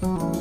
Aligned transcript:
Queridas 0.00 0.40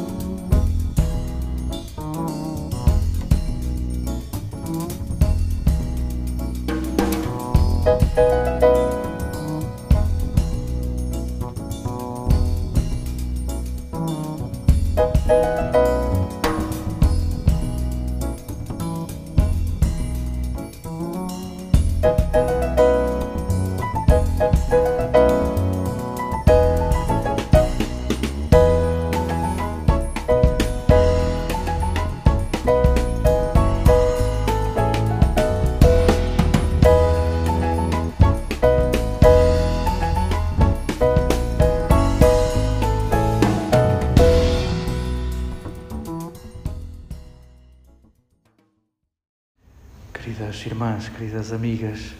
irmãs, 50.69 51.09
queridas 51.09 51.51
amigas, 51.51 52.13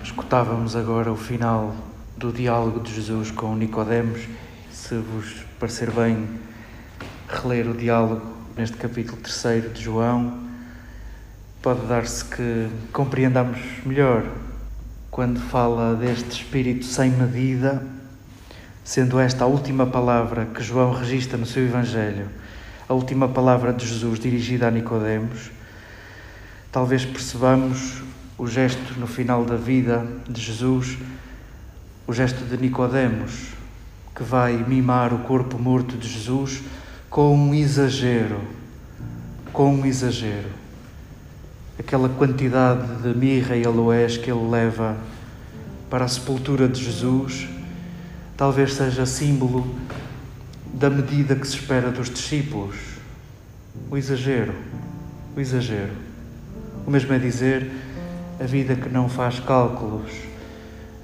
escutávamos 0.00 0.76
agora 0.76 1.10
o 1.10 1.16
final 1.16 1.74
do 2.16 2.32
diálogo 2.32 2.78
de 2.78 2.94
Jesus 2.94 3.32
com 3.32 3.56
Nicodemos. 3.56 4.28
Se 4.70 4.94
vos 4.94 5.44
parecer 5.58 5.90
bem 5.90 6.28
reler 7.28 7.66
o 7.68 7.74
diálogo 7.74 8.24
neste 8.56 8.76
capítulo 8.76 9.18
3 9.20 9.74
de 9.74 9.82
João, 9.82 10.38
pode 11.60 11.84
dar-se 11.86 12.24
que 12.26 12.68
compreendamos 12.92 13.58
melhor 13.84 14.24
quando 15.10 15.40
fala 15.40 15.96
deste 15.96 16.30
espírito 16.30 16.84
sem 16.84 17.10
medida, 17.10 17.84
sendo 18.84 19.18
esta 19.18 19.42
a 19.42 19.48
última 19.48 19.84
palavra 19.84 20.46
que 20.46 20.62
João 20.62 20.92
registra 20.92 21.36
no 21.36 21.44
seu 21.44 21.64
evangelho, 21.64 22.28
a 22.88 22.94
última 22.94 23.26
palavra 23.26 23.72
de 23.72 23.84
Jesus 23.84 24.20
dirigida 24.20 24.68
a 24.68 24.70
Nicodemos 24.70 25.50
talvez 26.72 27.04
percebamos 27.04 28.02
o 28.38 28.48
gesto 28.48 28.98
no 28.98 29.06
final 29.06 29.44
da 29.44 29.56
vida 29.56 30.06
de 30.26 30.40
Jesus, 30.40 30.96
o 32.06 32.14
gesto 32.14 32.42
de 32.46 32.56
Nicodemos, 32.56 33.48
que 34.16 34.22
vai 34.22 34.56
mimar 34.56 35.12
o 35.12 35.18
corpo 35.18 35.58
morto 35.58 35.98
de 35.98 36.08
Jesus 36.08 36.62
com 37.10 37.36
um 37.36 37.54
exagero, 37.54 38.40
com 39.52 39.74
um 39.74 39.84
exagero. 39.84 40.48
Aquela 41.78 42.08
quantidade 42.08 43.02
de 43.02 43.14
mirra 43.14 43.54
e 43.54 43.66
aloés 43.66 44.16
que 44.16 44.30
ele 44.30 44.50
leva 44.50 44.96
para 45.90 46.06
a 46.06 46.08
sepultura 46.08 46.66
de 46.66 46.82
Jesus, 46.82 47.48
talvez 48.34 48.72
seja 48.72 49.04
símbolo 49.04 49.74
da 50.72 50.88
medida 50.88 51.36
que 51.36 51.46
se 51.46 51.56
espera 51.56 51.90
dos 51.90 52.08
discípulos. 52.08 52.76
O 53.90 53.96
exagero, 53.96 54.54
o 55.36 55.40
exagero. 55.40 56.11
O 56.86 56.90
mesmo 56.90 57.12
é 57.12 57.18
dizer 57.18 57.70
a 58.40 58.44
vida 58.44 58.74
que 58.74 58.88
não 58.88 59.08
faz 59.08 59.38
cálculos, 59.38 60.10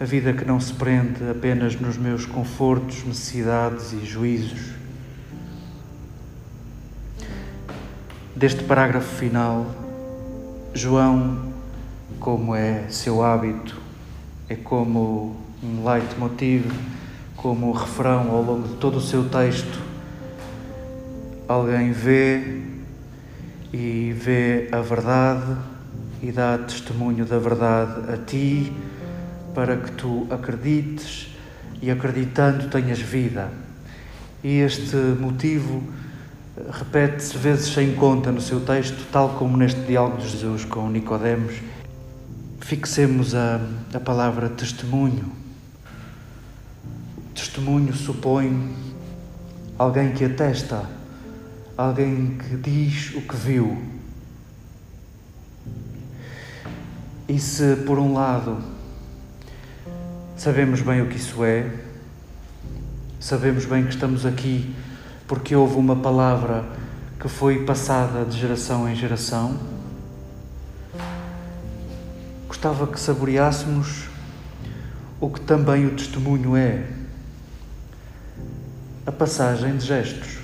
a 0.01 0.05
vida 0.05 0.33
que 0.33 0.45
não 0.45 0.59
se 0.59 0.73
prende 0.75 1.29
apenas 1.31 1.79
nos 1.81 1.97
meus 1.97 2.27
confortos, 2.27 3.05
necessidades 3.05 3.93
e 3.93 4.05
juízos. 4.05 4.73
Deste 8.35 8.65
parágrafo 8.65 9.17
final, 9.17 9.67
João, 10.75 11.53
como 12.19 12.55
é 12.55 12.85
seu 12.89 13.23
hábito, 13.23 13.77
é 14.49 14.57
como 14.57 15.37
um 15.63 15.89
leitmotiv, 15.89 16.73
como 17.37 17.71
refrão 17.73 18.31
ao 18.31 18.43
longo 18.43 18.69
de 18.69 18.75
todo 18.75 18.99
o 18.99 19.01
seu 19.01 19.29
texto. 19.29 19.81
Alguém 21.49 21.93
vê 21.93 22.63
e 23.73 24.13
vê 24.17 24.69
a 24.73 24.81
verdade 24.81 25.57
e 26.23 26.33
dá 26.33 26.59
testemunho 26.59 27.25
da 27.25 27.39
verdade 27.39 28.13
a 28.13 28.17
ti, 28.17 28.73
para 29.55 29.77
que 29.77 29.93
tu 29.93 30.27
acredites 30.31 31.29
e 31.81 31.91
acreditando 31.91 32.69
tenhas 32.69 32.99
vida. 32.99 33.51
E 34.43 34.59
este 34.59 34.97
motivo 34.97 35.83
repete-se 36.71 37.37
vezes 37.39 37.73
sem 37.73 37.95
conta 37.95 38.33
no 38.33 38.41
seu 38.41 38.61
texto, 38.61 39.07
tal 39.13 39.31
como 39.31 39.57
neste 39.57 39.81
diálogo 39.83 40.19
de 40.19 40.29
Jesus 40.29 40.65
com 40.65 40.89
Nicodemos. 40.89 41.55
Fixemos 42.61 43.35
a, 43.35 43.61
a 43.95 44.01
palavra 44.01 44.49
testemunho. 44.49 45.33
Testemunho 47.35 47.95
supõe 47.95 48.75
alguém 49.79 50.13
que 50.13 50.25
atesta, 50.25 50.85
alguém 51.77 52.37
que 52.37 52.57
diz 52.57 53.15
o 53.15 53.23
que 53.23 53.37
viu. 53.37 53.98
E 57.29 57.39
se, 57.39 57.77
por 57.85 57.99
um 57.99 58.15
lado, 58.15 58.57
sabemos 60.35 60.81
bem 60.81 61.03
o 61.03 61.09
que 61.09 61.19
isso 61.19 61.45
é, 61.45 61.71
sabemos 63.21 63.67
bem 63.67 63.85
que 63.85 63.91
estamos 63.91 64.25
aqui 64.25 64.75
porque 65.27 65.55
houve 65.55 65.77
uma 65.77 65.95
palavra 65.95 66.65
que 67.21 67.29
foi 67.29 67.67
passada 67.67 68.25
de 68.25 68.39
geração 68.39 68.89
em 68.89 68.97
geração, 68.97 69.59
gostava 72.47 72.87
que 72.87 72.99
saboreássemos 72.99 74.09
o 75.21 75.29
que 75.29 75.43
também 75.43 75.85
o 75.85 75.91
testemunho 75.91 76.57
é 76.57 76.87
a 79.05 79.13
passagem 79.13 79.77
de 79.77 79.85
gestos. 79.85 80.39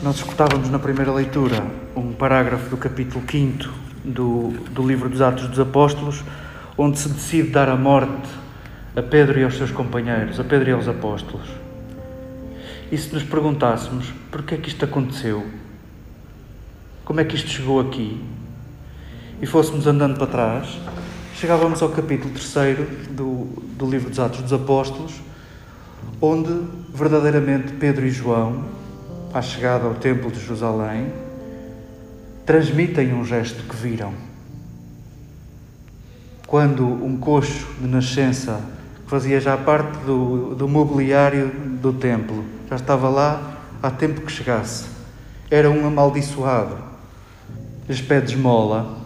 Nós 0.00 0.14
escutávamos 0.14 0.70
na 0.70 0.78
primeira 0.78 1.12
leitura 1.12 1.66
um 1.96 2.12
parágrafo 2.12 2.70
do 2.70 2.76
capítulo 2.76 3.24
5 3.28 3.83
do, 4.04 4.50
do 4.70 4.86
livro 4.86 5.08
dos 5.08 5.20
Atos 5.20 5.48
dos 5.48 5.58
Apóstolos, 5.58 6.22
onde 6.76 6.98
se 6.98 7.08
decide 7.08 7.50
dar 7.50 7.68
a 7.68 7.76
morte 7.76 8.28
a 8.94 9.02
Pedro 9.02 9.40
e 9.40 9.44
aos 9.44 9.56
seus 9.56 9.70
companheiros, 9.70 10.38
a 10.38 10.44
Pedro 10.44 10.70
e 10.70 10.72
aos 10.72 10.86
apóstolos. 10.86 11.48
E 12.92 12.98
se 12.98 13.12
nos 13.12 13.24
perguntássemos 13.24 14.12
porquê 14.30 14.54
é 14.54 14.58
que 14.58 14.68
isto 14.68 14.84
aconteceu, 14.84 15.44
como 17.04 17.20
é 17.20 17.24
que 17.24 17.34
isto 17.34 17.48
chegou 17.48 17.80
aqui, 17.80 18.22
e 19.42 19.46
fôssemos 19.46 19.86
andando 19.86 20.16
para 20.16 20.26
trás, 20.26 20.78
chegávamos 21.34 21.82
ao 21.82 21.88
capítulo 21.88 22.32
3 22.32 23.08
do, 23.10 23.46
do 23.76 23.90
livro 23.90 24.10
dos 24.10 24.20
Atos 24.20 24.42
dos 24.42 24.52
Apóstolos, 24.52 25.14
onde 26.20 26.52
verdadeiramente 26.94 27.72
Pedro 27.72 28.06
e 28.06 28.10
João, 28.10 28.64
à 29.32 29.42
chegada 29.42 29.86
ao 29.86 29.94
Templo 29.94 30.30
de 30.30 30.38
Jerusalém, 30.38 31.12
transmitem 32.44 33.14
um 33.14 33.24
gesto 33.24 33.62
que 33.62 33.74
viram. 33.74 34.12
Quando 36.46 36.86
um 36.86 37.16
coxo 37.16 37.66
de 37.80 37.88
nascença, 37.88 38.60
que 39.04 39.10
fazia 39.10 39.40
já 39.40 39.56
parte 39.56 39.96
do, 40.04 40.54
do 40.54 40.68
mobiliário 40.68 41.50
do 41.80 41.92
templo, 41.92 42.44
já 42.68 42.76
estava 42.76 43.08
lá 43.08 43.58
há 43.82 43.90
tempo 43.90 44.20
que 44.20 44.30
chegasse, 44.30 44.86
era 45.50 45.70
um 45.70 45.86
amaldiçoado, 45.86 46.76
lhes 47.88 48.00
pede 48.00 48.34
esmola, 48.34 48.98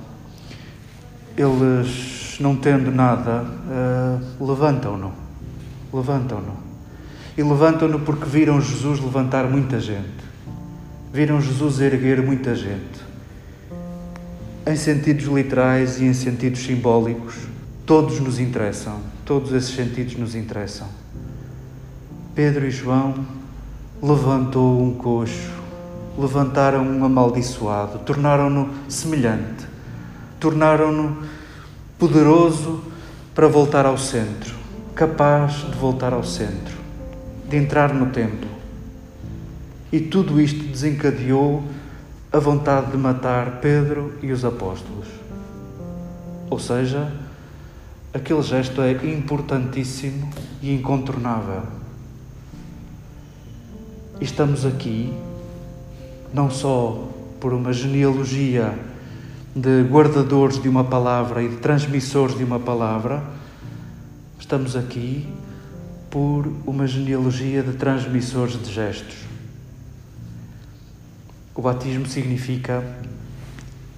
eles, 1.37 2.37
não 2.41 2.57
tendo 2.57 2.91
nada, 2.91 3.45
uh, 3.45 4.45
levantam-no. 4.45 5.13
Levantam-no. 5.93 6.57
E 7.37 7.43
levantam-no 7.43 8.01
porque 8.01 8.25
viram 8.25 8.61
Jesus 8.61 9.01
levantar 9.01 9.45
muita 9.45 9.79
gente. 9.79 10.27
Viram 11.13 11.41
Jesus 11.41 11.81
erguer 11.81 12.21
muita 12.21 12.55
gente 12.55 13.08
em 14.69 14.77
sentidos 14.77 15.25
literais 15.25 15.99
e 15.99 16.05
em 16.05 16.13
sentidos 16.13 16.61
simbólicos, 16.61 17.35
todos 17.87 18.21
nos 18.21 18.39
interessam, 18.39 19.01
todos 19.25 19.51
esses 19.53 19.75
sentidos 19.75 20.15
nos 20.17 20.35
interessam. 20.35 20.87
Pedro 22.35 22.67
e 22.67 22.71
João 22.71 23.15
levantou 24.03 24.83
um 24.83 24.93
coxo, 24.93 25.51
levantaram 26.19 26.87
um 26.87 27.03
amaldiçoado, 27.03 28.01
tornaram-no 28.01 28.69
semelhante, 28.91 29.67
tornaram-no 30.39 31.17
poderoso 31.99 32.83
para 33.35 33.49
voltar 33.49 33.87
ao 33.87 33.97
centro, 33.97 34.55
capaz 34.95 35.55
de 35.55 35.79
voltar 35.79 36.13
ao 36.13 36.23
centro, 36.23 36.77
de 37.49 37.57
entrar 37.57 37.95
no 37.95 38.11
templo. 38.11 38.51
E 39.91 39.99
tudo 39.99 40.39
isto 40.39 40.63
desencadeou 40.63 41.65
a 42.39 42.41
vontade 42.41 42.93
de 42.93 42.97
matar 42.97 43.59
Pedro 43.61 44.15
e 44.23 44.31
os 44.31 44.45
apóstolos. 44.45 45.09
Ou 46.49 46.59
seja, 46.61 47.13
aquele 48.15 48.43
gesto 48.43 48.81
é 48.81 48.93
importantíssimo 48.93 50.31
e 50.63 50.73
incontornável. 50.73 51.65
E 54.21 54.25
estamos 54.25 54.65
aqui 54.65 55.13
não 56.33 56.49
só 56.49 57.09
por 57.41 57.53
uma 57.53 57.73
genealogia 57.73 58.73
de 59.55 59.83
guardadores 59.83 60.63
de 60.63 60.69
uma 60.69 60.85
palavra 60.85 61.43
e 61.43 61.49
de 61.49 61.57
transmissores 61.57 62.39
de 62.39 62.45
uma 62.45 62.61
palavra, 62.61 63.21
estamos 64.39 64.77
aqui 64.77 65.27
por 66.09 66.47
uma 66.65 66.87
genealogia 66.87 67.65
de 67.65 67.73
transmissores 67.73 68.63
de 68.63 68.73
gestos. 68.73 69.29
O 71.59 71.61
batismo 71.61 72.07
significa 72.07 72.85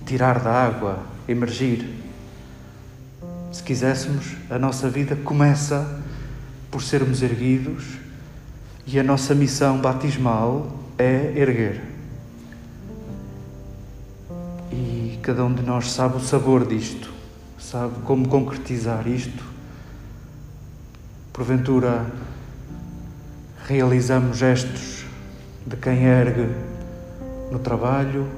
tirar 0.06 0.40
da 0.40 0.50
água, 0.50 1.00
emergir. 1.28 1.86
Se 3.52 3.62
quiséssemos, 3.62 4.34
a 4.48 4.58
nossa 4.58 4.88
vida 4.88 5.14
começa 5.14 6.00
por 6.70 6.82
sermos 6.82 7.20
erguidos 7.20 7.98
e 8.86 8.98
a 8.98 9.02
nossa 9.02 9.34
missão 9.34 9.78
batismal 9.78 10.74
é 10.96 11.34
erguer. 11.36 11.82
E 14.72 15.18
cada 15.22 15.44
um 15.44 15.52
de 15.52 15.62
nós 15.62 15.90
sabe 15.90 16.16
o 16.16 16.20
sabor 16.20 16.66
disto, 16.66 17.12
sabe 17.58 17.92
como 18.06 18.26
concretizar 18.26 19.06
isto. 19.06 19.44
Porventura, 21.30 22.06
realizamos 23.66 24.38
gestos 24.38 25.04
de 25.66 25.76
quem 25.76 26.04
ergue 26.04 26.69
no 27.50 27.58
trabalho, 27.58 28.28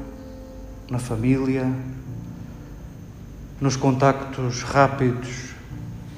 na 0.90 0.98
família, 0.98 1.70
nos 3.60 3.76
contactos 3.76 4.62
rápidos 4.62 5.52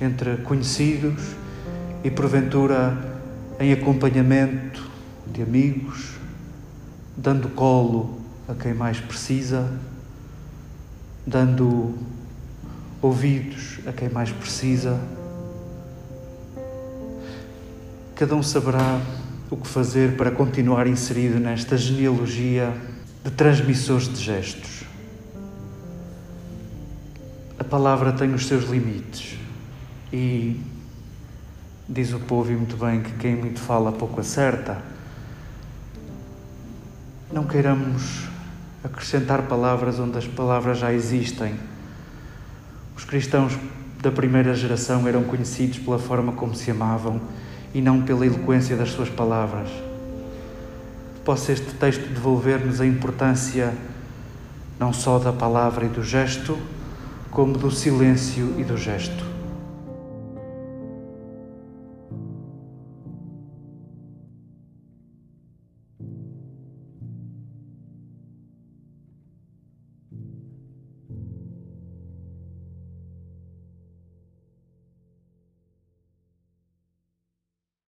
entre 0.01 0.39
conhecidos 0.39 1.23
e, 2.03 2.11
porventura, 2.11 2.97
em 3.59 3.73
acompanhamento 3.73 4.83
de 5.27 5.43
amigos, 5.43 6.13
dando 7.17 7.49
colo 7.51 8.21
a 8.49 8.55
quem 8.55 8.75
mais 8.75 9.01
precisa, 9.01 9.71
dando 11.27 11.95
ouvidos 13.01 13.81
a 13.87 13.93
quem 13.93 14.09
mais 14.09 14.31
precisa. 14.31 14.99
Cada 18.15 18.35
um 18.35 18.43
saberá 18.43 19.01
o 19.51 19.57
que 19.57 19.69
fazer 19.69 20.17
para 20.17 20.31
continuar 20.31 20.87
inserido 20.87 21.39
nesta 21.39 21.77
genealogia 21.77 22.75
de 23.23 23.31
transmissores 23.31 24.09
de 24.09 24.23
gestos. 24.23 24.85
A 27.59 27.65
palavra 27.65 28.13
tem 28.13 28.33
os 28.35 28.47
seus 28.47 28.65
limites 28.65 29.39
e 30.13 30.61
diz 31.89 32.13
o 32.13 32.21
povo 32.21 32.51
e 32.51 32.57
muito 32.57 32.77
bem 32.77 33.03
que 33.03 33.13
quem 33.13 33.37
muito 33.37 33.61
fala 33.61 33.93
pouco 33.93 34.21
acerta. 34.21 34.83
Não 37.33 37.45
queiramos 37.45 38.29
acrescentar 38.83 39.43
palavras 39.43 39.99
onde 39.99 40.19
as 40.19 40.27
palavras 40.27 40.79
já 40.79 40.93
existem. 40.93 41.55
Os 42.97 43.05
cristãos 43.05 43.59
da 44.03 44.11
primeira 44.11 44.55
geração 44.55 45.09
eram 45.09 45.25
conhecidos 45.25 45.79
pela 45.79 45.99
forma 45.99 46.33
como 46.33 46.55
se 46.55 46.71
amavam 46.71 47.21
e 47.75 47.83
não 47.83 48.03
pela 48.03 48.25
eloquência 48.25 48.77
das 48.77 48.91
suas 48.91 49.11
palavras. 49.11 49.69
Possa 51.25 51.53
este 51.53 51.75
texto 51.75 52.07
devolver-nos 52.07 52.81
a 52.81 52.87
importância 52.87 53.75
não 54.79 54.93
só 54.93 55.19
da 55.19 55.33
palavra 55.33 55.85
e 55.85 55.89
do 55.89 56.03
gesto, 56.03 56.57
como 57.31 57.59
do 57.59 57.71
silêncio 57.71 58.55
e 58.57 58.65
do 58.65 58.77
gesto. 58.77 59.34